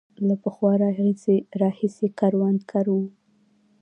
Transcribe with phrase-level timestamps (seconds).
[0.27, 0.71] له پخوا
[1.63, 3.03] راهیسې کروندګر وو.